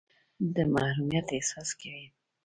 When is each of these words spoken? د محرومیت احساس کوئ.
د 0.53 0.55
محرومیت 0.73 1.27
احساس 1.35 1.69
کوئ. 1.79 2.05